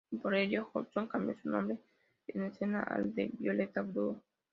[0.19, 1.77] Por ello Johnson cambió su nombre
[2.29, 4.19] en escena al de Violetta Blue.